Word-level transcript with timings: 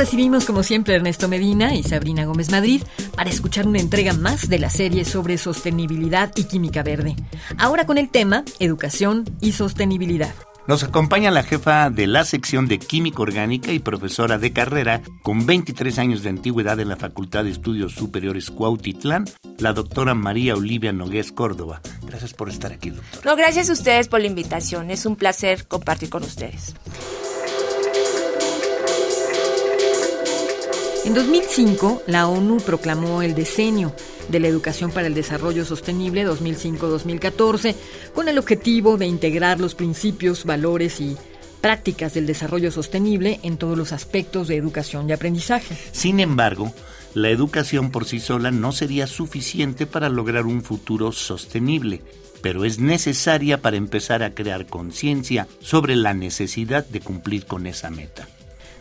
Recibimos 0.00 0.46
como 0.46 0.62
siempre 0.62 0.94
Ernesto 0.94 1.28
Medina 1.28 1.74
y 1.74 1.82
Sabrina 1.82 2.24
Gómez 2.24 2.50
Madrid 2.50 2.82
para 3.14 3.28
escuchar 3.28 3.66
una 3.66 3.80
entrega 3.80 4.14
más 4.14 4.48
de 4.48 4.58
la 4.58 4.70
serie 4.70 5.04
sobre 5.04 5.36
sostenibilidad 5.36 6.32
y 6.36 6.44
química 6.44 6.82
verde. 6.82 7.16
Ahora 7.58 7.84
con 7.84 7.98
el 7.98 8.08
tema 8.08 8.42
Educación 8.60 9.26
y 9.42 9.52
Sostenibilidad. 9.52 10.34
Nos 10.66 10.84
acompaña 10.84 11.30
la 11.30 11.42
jefa 11.42 11.90
de 11.90 12.06
la 12.06 12.24
sección 12.24 12.66
de 12.66 12.78
Química 12.78 13.20
Orgánica 13.20 13.72
y 13.72 13.78
profesora 13.78 14.38
de 14.38 14.54
carrera 14.54 15.02
con 15.22 15.44
23 15.44 15.98
años 15.98 16.22
de 16.22 16.30
antigüedad 16.30 16.80
en 16.80 16.88
la 16.88 16.96
Facultad 16.96 17.44
de 17.44 17.50
Estudios 17.50 17.92
Superiores 17.92 18.50
Cuautitlán, 18.50 19.26
la 19.58 19.74
doctora 19.74 20.14
María 20.14 20.54
Olivia 20.54 20.94
Nogués 20.94 21.30
Córdoba. 21.30 21.82
Gracias 22.06 22.32
por 22.32 22.48
estar 22.48 22.72
aquí, 22.72 22.88
doctora. 22.88 23.22
No, 23.26 23.36
gracias 23.36 23.68
a 23.68 23.74
ustedes 23.74 24.08
por 24.08 24.20
la 24.20 24.28
invitación. 24.28 24.90
Es 24.90 25.04
un 25.04 25.16
placer 25.16 25.68
compartir 25.68 26.08
con 26.08 26.22
ustedes. 26.22 26.74
En 31.10 31.16
2005, 31.16 32.04
la 32.06 32.28
ONU 32.28 32.58
proclamó 32.58 33.20
el 33.20 33.34
decenio 33.34 33.92
de 34.28 34.38
la 34.38 34.46
Educación 34.46 34.92
para 34.92 35.08
el 35.08 35.14
Desarrollo 35.14 35.64
Sostenible 35.64 36.24
2005-2014 36.24 37.74
con 38.14 38.28
el 38.28 38.38
objetivo 38.38 38.96
de 38.96 39.06
integrar 39.06 39.58
los 39.58 39.74
principios, 39.74 40.44
valores 40.44 41.00
y 41.00 41.16
prácticas 41.60 42.14
del 42.14 42.26
desarrollo 42.26 42.70
sostenible 42.70 43.40
en 43.42 43.56
todos 43.56 43.76
los 43.76 43.90
aspectos 43.90 44.46
de 44.46 44.54
educación 44.54 45.08
y 45.08 45.12
aprendizaje. 45.12 45.76
Sin 45.90 46.20
embargo, 46.20 46.72
la 47.14 47.30
educación 47.30 47.90
por 47.90 48.04
sí 48.04 48.20
sola 48.20 48.52
no 48.52 48.70
sería 48.70 49.08
suficiente 49.08 49.86
para 49.86 50.10
lograr 50.10 50.46
un 50.46 50.62
futuro 50.62 51.10
sostenible, 51.10 52.02
pero 52.40 52.64
es 52.64 52.78
necesaria 52.78 53.60
para 53.60 53.78
empezar 53.78 54.22
a 54.22 54.32
crear 54.32 54.66
conciencia 54.66 55.48
sobre 55.58 55.96
la 55.96 56.14
necesidad 56.14 56.86
de 56.86 57.00
cumplir 57.00 57.46
con 57.46 57.66
esa 57.66 57.90
meta. 57.90 58.28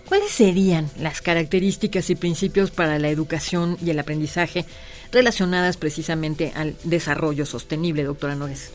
¿Cuáles 0.09 0.31
serían 0.31 0.89
las 0.99 1.21
características 1.21 2.09
y 2.09 2.15
principios 2.15 2.71
para 2.71 2.97
la 2.97 3.09
educación 3.09 3.77
y 3.79 3.91
el 3.91 3.99
aprendizaje 3.99 4.65
relacionadas 5.11 5.77
precisamente 5.77 6.51
al 6.55 6.75
desarrollo 6.83 7.45
sostenible, 7.45 8.03
doctora 8.03 8.33
Nogues? 8.33 8.71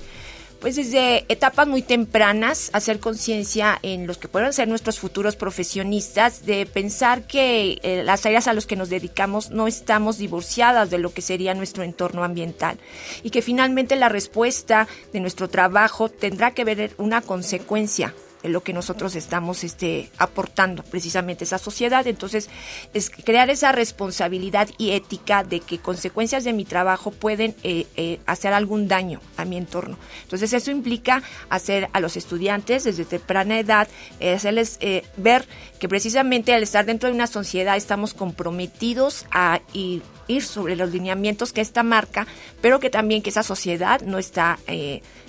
Pues 0.60 0.76
desde 0.76 1.26
etapas 1.28 1.66
muy 1.66 1.82
tempranas, 1.82 2.70
hacer 2.72 3.00
conciencia 3.00 3.80
en 3.82 4.06
los 4.06 4.16
que 4.16 4.28
puedan 4.28 4.52
ser 4.52 4.68
nuestros 4.68 5.00
futuros 5.00 5.34
profesionistas, 5.34 6.46
de 6.46 6.66
pensar 6.66 7.26
que 7.26 7.80
eh, 7.82 8.04
las 8.04 8.24
áreas 8.24 8.46
a 8.46 8.52
las 8.52 8.66
que 8.66 8.76
nos 8.76 8.88
dedicamos 8.88 9.50
no 9.50 9.66
estamos 9.66 10.18
divorciadas 10.18 10.88
de 10.88 10.98
lo 10.98 11.12
que 11.12 11.20
sería 11.20 11.52
nuestro 11.52 11.82
entorno 11.82 12.22
ambiental 12.22 12.78
y 13.24 13.30
que 13.30 13.42
finalmente 13.42 13.96
la 13.96 14.08
respuesta 14.08 14.86
de 15.12 15.18
nuestro 15.18 15.48
trabajo 15.48 16.08
tendrá 16.08 16.52
que 16.52 16.64
ver 16.64 16.94
una 16.96 17.22
consecuencia 17.22 18.14
lo 18.48 18.62
que 18.62 18.72
nosotros 18.72 19.14
estamos 19.16 19.64
este, 19.64 20.10
aportando 20.18 20.82
precisamente 20.82 21.44
a 21.44 21.46
esa 21.46 21.58
sociedad. 21.58 22.06
Entonces, 22.06 22.48
es 22.92 23.10
crear 23.10 23.50
esa 23.50 23.72
responsabilidad 23.72 24.68
y 24.78 24.90
ética 24.92 25.44
de 25.44 25.60
que 25.60 25.78
consecuencias 25.78 26.44
de 26.44 26.52
mi 26.52 26.64
trabajo 26.64 27.10
pueden 27.10 27.54
eh, 27.62 27.86
eh, 27.96 28.20
hacer 28.26 28.52
algún 28.52 28.88
daño 28.88 29.20
a 29.36 29.44
mi 29.44 29.56
entorno. 29.56 29.96
Entonces, 30.22 30.52
eso 30.52 30.70
implica 30.70 31.22
hacer 31.48 31.88
a 31.92 32.00
los 32.00 32.16
estudiantes 32.16 32.84
desde 32.84 33.04
temprana 33.04 33.58
edad, 33.58 33.88
eh, 34.20 34.34
hacerles 34.34 34.78
ver 35.16 35.46
que 35.78 35.88
precisamente 35.88 36.52
al 36.52 36.62
estar 36.62 36.84
dentro 36.84 37.08
de 37.08 37.14
una 37.14 37.26
sociedad 37.26 37.76
estamos 37.76 38.12
comprometidos 38.14 39.26
a 39.30 39.60
ir 39.72 40.02
sobre 40.42 40.76
los 40.76 40.90
lineamientos 40.90 41.52
que 41.52 41.60
esta 41.60 41.82
marca, 41.82 42.26
pero 42.60 42.80
que 42.80 42.90
también 42.90 43.22
que 43.22 43.30
esa 43.30 43.42
sociedad 43.42 44.00
no 44.02 44.18
está, 44.18 44.58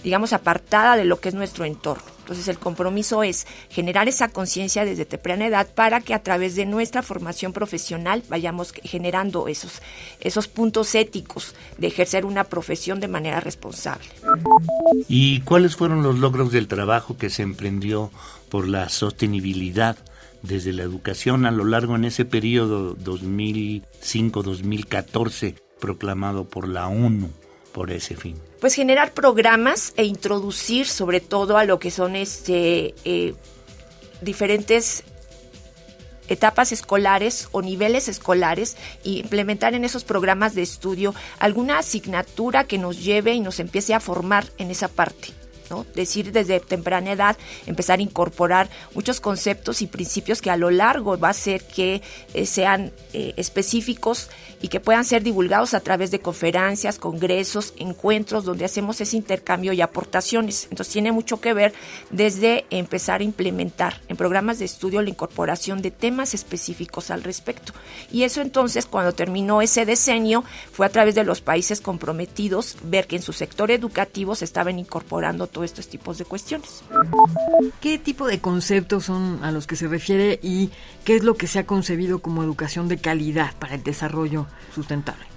digamos, 0.04 0.34
apartada 0.34 0.96
de 0.96 1.06
lo 1.06 1.20
que 1.20 1.30
es 1.30 1.36
nuestro 1.36 1.66
entorno. 1.66 2.16
Entonces 2.26 2.48
el 2.48 2.58
compromiso 2.58 3.22
es 3.22 3.46
generar 3.70 4.08
esa 4.08 4.30
conciencia 4.30 4.84
desde 4.84 5.06
temprana 5.06 5.46
edad 5.46 5.68
para 5.76 6.02
que 6.02 6.16
a 6.16 6.24
través 6.24 6.56
de 6.56 6.66
nuestra 6.66 7.04
formación 7.04 7.54
profesional 7.54 8.24
vayamos 8.30 8.74
generando 8.84 9.48
esos, 9.48 9.84
esos 10.20 10.48
puntos 10.48 10.96
éticos 10.96 11.54
de 11.78 11.86
ejercer 11.86 12.26
una 12.26 12.46
profesión 12.46 13.00
de 13.00 13.10
manera 13.10 13.42
responsable. 13.42 14.08
¿Y 15.08 15.42
cuáles 15.42 15.76
fueron 15.76 16.02
los 16.02 16.18
logros 16.18 16.52
del 16.52 16.68
trabajo 16.68 17.16
que 17.16 17.30
se 17.30 17.44
emprendió 17.44 18.10
por 18.50 18.68
la 18.68 18.90
sostenibilidad? 18.90 19.96
desde 20.42 20.74
la 20.74 20.82
educación 20.84 21.46
a 21.48 21.52
lo 21.52 21.66
largo 21.66 21.96
en 21.96 22.06
ese 22.06 22.24
periodo 22.24 22.96
2005-2014 22.98 25.56
proclamado 25.80 26.46
por 26.46 26.68
la 26.68 26.88
ONU 26.88 27.32
por 27.76 27.92
ese 27.92 28.16
fin 28.16 28.40
pues 28.62 28.74
generar 28.74 29.12
programas 29.12 29.94
e 29.98 30.06
introducir 30.06 30.88
sobre 30.88 31.20
todo 31.20 31.58
a 31.58 31.66
lo 31.66 31.78
que 31.78 31.92
son 31.92 32.16
este 32.16 32.96
eh, 33.04 33.34
diferentes 34.22 35.04
etapas 36.30 36.72
escolares 36.72 37.50
o 37.52 37.62
niveles 37.62 38.08
escolares 38.08 38.78
e 39.04 39.20
implementar 39.20 39.74
en 39.74 39.84
esos 39.84 40.06
programas 40.06 40.56
de 40.56 40.62
estudio 40.62 41.14
alguna 41.38 41.80
asignatura 41.80 42.64
que 42.64 42.78
nos 42.78 43.04
lleve 43.04 43.34
y 43.34 43.42
nos 43.42 43.60
empiece 43.60 43.94
a 43.94 44.00
formar 44.00 44.46
en 44.58 44.72
esa 44.72 44.88
parte. 44.88 45.34
¿No? 45.70 45.86
Decir 45.96 46.32
desde 46.32 46.60
temprana 46.60 47.12
edad, 47.12 47.38
empezar 47.66 48.00
a 48.00 48.02
incorporar 48.02 48.70
muchos 48.94 49.20
conceptos 49.20 49.82
y 49.82 49.88
principios 49.88 50.42
que 50.42 50.50
a 50.50 50.58
lo 50.58 50.72
largo 50.72 51.18
va 51.18 51.30
a 51.30 51.34
ser 51.34 51.64
que 51.64 52.02
eh, 52.34 52.46
sean 52.46 52.92
eh, 53.14 53.34
específicos 53.38 54.30
y 54.62 54.68
que 54.68 54.80
puedan 54.80 55.06
ser 55.06 55.24
divulgados 55.24 55.74
a 55.74 55.80
través 55.80 56.12
de 56.12 56.20
conferencias, 56.20 56.98
congresos, 56.98 57.74
encuentros 57.78 58.46
donde 58.46 58.66
hacemos 58.66 59.00
ese 59.02 59.18
intercambio 59.18 59.74
y 59.74 59.82
aportaciones. 59.82 60.68
Entonces 60.70 60.94
tiene 60.94 61.12
mucho 61.12 61.40
que 61.40 61.54
ver 61.54 61.74
desde 62.10 62.66
empezar 62.70 63.22
a 63.22 63.24
implementar 63.24 64.02
en 64.08 64.18
programas 64.18 64.60
de 64.60 64.66
estudio 64.66 65.02
la 65.02 65.10
incorporación 65.10 65.82
de 65.82 65.92
temas 65.92 66.34
específicos 66.34 67.12
al 67.12 67.24
respecto. 67.24 67.74
Y 68.12 68.24
eso 68.24 68.42
entonces 68.42 68.86
cuando 68.86 69.14
terminó 69.14 69.62
ese 69.62 69.86
decenio 69.86 70.44
fue 70.72 70.86
a 70.86 70.90
través 70.90 71.16
de 71.16 71.24
los 71.24 71.42
países 71.42 71.82
comprometidos 71.82 72.78
ver 72.84 73.08
que 73.08 73.18
en 73.18 73.22
su 73.22 73.34
sector 73.34 73.72
educativo 73.72 74.36
se 74.36 74.46
estaban 74.46 74.80
incorporando 74.80 75.48
todos 75.56 75.68
estos 75.68 75.88
tipos 75.88 76.18
de 76.18 76.26
cuestiones. 76.26 76.84
¿Qué 77.80 77.98
tipo 77.98 78.28
de 78.28 78.42
conceptos 78.42 79.06
son 79.06 79.40
a 79.42 79.54
los 79.54 79.68
que 79.68 79.78
se 79.78 79.88
refiere 79.88 80.38
y 80.44 80.70
qué 81.06 81.16
es 81.16 81.24
lo 81.24 81.36
que 81.36 81.48
se 81.48 81.60
ha 81.60 81.66
concebido 81.66 82.20
como 82.20 82.44
educación 82.44 82.90
de 82.90 82.98
calidad 82.98 83.56
para 83.58 83.76
el 83.76 83.82
desarrollo 83.82 84.48
sustentable? 84.74 85.35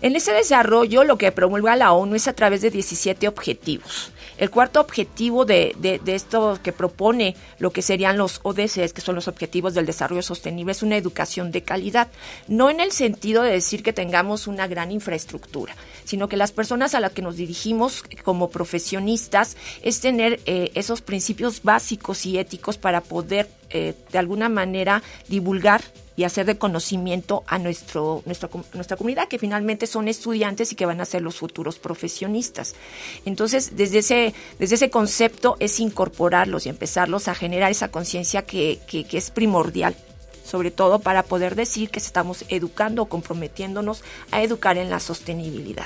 En 0.00 0.14
ese 0.14 0.32
desarrollo 0.32 1.02
lo 1.02 1.18
que 1.18 1.32
promulga 1.32 1.74
la 1.74 1.92
ONU 1.92 2.14
es 2.14 2.28
a 2.28 2.32
través 2.32 2.60
de 2.60 2.70
17 2.70 3.26
objetivos. 3.26 4.12
El 4.36 4.50
cuarto 4.50 4.80
objetivo 4.80 5.44
de, 5.44 6.00
esto 6.06 6.60
que 6.62 6.72
propone 6.72 7.34
lo 7.58 7.72
que 7.72 7.82
serían 7.82 8.16
los 8.16 8.38
ODS, 8.44 8.92
que 8.92 9.00
son 9.00 9.16
los 9.16 9.26
Objetivos 9.26 9.74
del 9.74 9.86
Desarrollo 9.86 10.22
Sostenible, 10.22 10.70
es 10.70 10.84
una 10.84 10.96
educación 10.96 11.50
de 11.50 11.62
calidad. 11.62 12.06
No 12.46 12.70
en 12.70 12.78
el 12.78 12.92
sentido 12.92 13.42
de 13.42 13.50
decir 13.50 13.82
que 13.82 13.92
tengamos 13.92 14.46
una 14.46 14.68
gran 14.68 14.92
infraestructura, 14.92 15.74
sino 16.04 16.28
que 16.28 16.36
las 16.36 16.52
personas 16.52 16.94
a 16.94 17.00
las 17.00 17.12
que 17.12 17.22
nos 17.22 17.36
dirigimos 17.36 18.04
como 18.22 18.50
profesionistas 18.50 19.56
es 19.82 20.00
tener 20.00 20.38
eh, 20.46 20.70
esos 20.74 21.02
principios 21.02 21.64
básicos 21.64 22.24
y 22.24 22.38
éticos 22.38 22.78
para 22.78 23.00
poder 23.00 23.48
eh, 23.70 23.94
de 24.12 24.18
alguna 24.18 24.48
manera 24.48 25.02
divulgar 25.26 25.82
y 26.18 26.24
hacer 26.24 26.46
de 26.46 26.58
conocimiento 26.58 27.44
a 27.46 27.60
nuestro, 27.60 28.24
nuestra, 28.26 28.50
nuestra 28.74 28.96
comunidad, 28.96 29.28
que 29.28 29.38
finalmente 29.38 29.86
son 29.86 30.08
estudiantes 30.08 30.72
y 30.72 30.74
que 30.74 30.84
van 30.84 31.00
a 31.00 31.04
ser 31.04 31.22
los 31.22 31.36
futuros 31.36 31.78
profesionistas. 31.78 32.74
Entonces, 33.24 33.76
desde 33.76 33.98
ese, 33.98 34.34
desde 34.58 34.74
ese 34.74 34.90
concepto 34.90 35.56
es 35.60 35.78
incorporarlos 35.78 36.66
y 36.66 36.70
empezarlos 36.70 37.28
a 37.28 37.36
generar 37.36 37.70
esa 37.70 37.92
conciencia 37.92 38.42
que, 38.42 38.80
que, 38.88 39.04
que 39.04 39.16
es 39.16 39.30
primordial 39.30 39.94
sobre 40.42 40.70
todo 40.70 40.98
para 41.00 41.24
poder 41.24 41.54
decir 41.54 41.90
que 41.90 41.98
estamos 41.98 42.46
educando 42.48 43.02
o 43.02 43.08
comprometiéndonos 43.10 44.02
a 44.30 44.42
educar 44.42 44.78
en 44.78 44.88
la 44.88 44.98
sostenibilidad. 44.98 45.84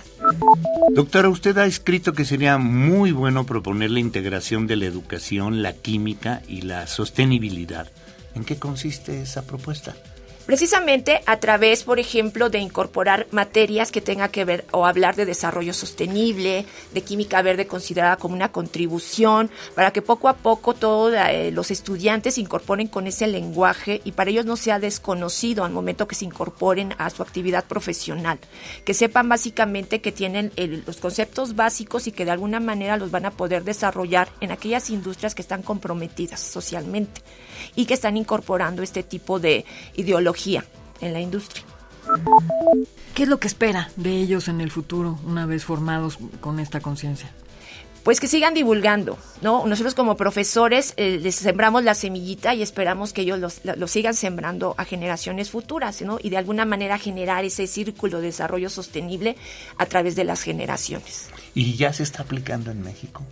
Doctora, 0.93 1.29
usted 1.29 1.59
ha 1.59 1.67
escrito 1.67 2.13
que 2.13 2.25
sería 2.25 2.59
muy 2.59 3.11
bueno 3.11 3.45
proponer 3.45 3.91
la 3.91 3.99
integración 3.99 4.69
de 4.69 4.77
la 4.77 4.87
educación, 4.87 5.63
la 5.63 5.73
química 5.73 6.43
y 6.47 6.63
la 6.63 6.87
sostenibilidad. 6.87 7.91
¿En 8.37 8.45
qué 8.45 8.57
consiste 8.57 9.21
esa 9.21 9.43
propuesta? 9.43 9.97
Precisamente 10.47 11.23
a 11.27 11.39
través, 11.39 11.85
por 11.85 12.01
ejemplo, 12.01 12.51
de 12.51 12.59
incorporar 12.59 13.29
materias 13.31 13.93
que 13.93 14.01
tengan 14.01 14.29
que 14.29 14.45
ver 14.45 14.65
o 14.73 14.87
hablar 14.87 15.15
de 15.15 15.25
desarrollo 15.25 15.73
sostenible, 15.73 16.67
de 16.93 17.01
química 17.03 17.43
verde 17.43 17.69
considerada 17.69 18.17
como 18.17 18.35
una 18.35 18.51
contribución, 18.51 19.51
para 19.77 19.93
que 19.93 20.03
poco 20.03 20.29
a 20.29 20.35
poco 20.35 20.75
todos 20.75 21.15
eh, 21.15 21.53
los 21.53 21.71
estudiantes 21.71 22.35
se 22.35 22.41
incorporen 22.41 22.89
con 22.89 23.07
ese 23.07 23.29
lenguaje 23.29 24.01
y 24.05 24.13
para 24.13 24.31
ellos 24.31 24.45
no 24.45 24.57
sea 24.57 24.81
desconocido 24.81 25.65
al 25.65 25.71
momento 25.71 26.09
que 26.09 26.17
se 26.17 26.25
incorporen 26.25 26.93
a 26.99 27.09
su 27.11 27.23
actividad 27.23 27.65
profesional, 27.67 28.41
que 28.85 28.95
sepan 28.95 29.29
básicamente 29.29 30.01
que 30.01 30.11
tienen 30.11 30.51
los 30.87 30.97
conceptos 30.97 31.55
básicos 31.55 32.09
y 32.09 32.13
que 32.13 32.25
de 32.25 32.33
alguna 32.33 32.59
manera 32.59 32.97
los 32.97 33.13
van 33.13 33.27
a 33.27 33.31
poder 33.31 33.63
desarrollar 33.63 34.29
en 34.41 34.51
aquellas 34.51 34.91
industrias 34.91 35.37
que 35.37 35.43
están 35.43 35.63
comprometidas 35.63 36.41
socialmente 36.41 37.23
y 37.77 37.87
que 37.87 37.95
están 37.95 38.17
incorporando 38.17 38.83
este 38.83 39.05
tipo 39.05 39.39
de 39.39 39.65
ideología 39.95 40.32
en 41.01 41.13
la 41.13 41.21
industria. 41.21 41.65
¿Qué 43.15 43.25
es 43.25 43.29
lo 43.29 43.39
que 43.39 43.49
espera 43.49 43.91
de 43.97 44.17
ellos 44.17 44.49
en 44.49 44.61
el 44.61 44.71
futuro 44.71 45.19
una 45.25 45.47
vez 45.47 45.65
formados 45.65 46.19
con 46.41 46.59
esta 46.59 46.81
conciencia? 46.81 47.31
pues 48.03 48.19
que 48.19 48.27
sigan 48.27 48.55
divulgando, 48.55 49.17
¿no? 49.43 49.67
Nosotros 49.67 49.95
como 49.95 50.17
profesores 50.17 50.93
eh, 50.97 51.19
les 51.23 51.37
sembramos 51.37 51.85
la 51.85 51.95
semillita 51.95 52.55
y 52.55 52.63
esperamos 52.63 53.13
que 53.13 53.23
ellos 53.23 53.61
lo 53.63 53.89
sigan 53.89 54.15
sembrando 54.15 54.75
a 54.77 54.85
generaciones 54.85 55.51
futuras, 55.51 56.03
¿no? 56.03 56.19
Y 56.21 56.31
de 56.31 56.37
alguna 56.37 56.65
manera 56.65 56.99
generar 56.99 57.45
ese 57.45 57.67
círculo 57.67 58.19
de 58.21 58.27
desarrollo 58.27 58.71
sostenible 58.71 59.37
a 59.79 59.87
través 59.87 60.17
de 60.17 60.25
las 60.25 60.43
generaciones. 60.43 61.29
¿Y 61.55 61.77
ya 61.77 61.93
se 61.93 62.03
está 62.03 62.23
aplicando 62.23 62.71
en 62.71 62.83
México? 62.83 63.23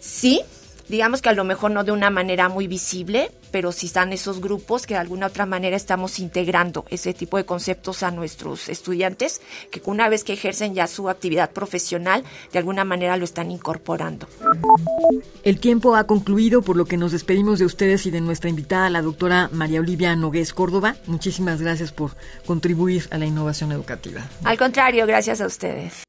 Sí, 0.00 0.42
digamos 0.88 1.22
que 1.22 1.28
a 1.28 1.34
lo 1.34 1.44
mejor 1.44 1.70
no 1.70 1.84
de 1.84 1.92
una 1.92 2.10
manera 2.10 2.48
muy 2.48 2.66
visible, 2.66 3.30
pero 3.50 3.72
sí 3.72 3.86
están 3.86 4.12
esos 4.12 4.40
grupos 4.40 4.86
que 4.86 4.94
de 4.94 5.00
alguna 5.00 5.26
otra 5.26 5.46
manera 5.46 5.76
estamos 5.76 6.18
integrando 6.18 6.84
ese 6.90 7.14
tipo 7.14 7.36
de 7.36 7.44
conceptos 7.44 8.02
a 8.02 8.10
nuestros 8.10 8.68
estudiantes, 8.68 9.40
que 9.70 9.80
una 9.84 10.08
vez 10.08 10.24
que 10.24 10.32
ejercen 10.32 10.74
ya 10.74 10.86
su 10.86 11.08
actividad 11.08 11.50
profesional, 11.50 12.24
de 12.52 12.58
alguna 12.58 12.84
manera 12.84 13.16
lo 13.16 13.24
están 13.24 13.50
incorporando. 13.50 14.26
El 15.44 15.60
tiempo 15.60 15.96
ha 15.96 16.04
concluido, 16.04 16.62
por 16.62 16.76
lo 16.76 16.84
que 16.84 16.96
nos 16.96 17.12
despedimos 17.12 17.58
de 17.58 17.64
ustedes 17.64 18.06
y 18.06 18.10
de 18.10 18.20
nuestra 18.20 18.50
invitada, 18.50 18.90
la 18.90 19.02
doctora 19.02 19.48
María 19.52 19.80
Olivia 19.80 20.14
Nogués 20.16 20.52
Córdoba. 20.52 20.96
Muchísimas 21.06 21.60
gracias 21.60 21.92
por 21.92 22.12
contribuir 22.46 23.08
a 23.10 23.18
la 23.18 23.26
innovación 23.26 23.72
educativa. 23.72 24.28
Al 24.44 24.58
contrario, 24.58 25.06
gracias 25.06 25.40
a 25.40 25.46
ustedes. 25.46 26.07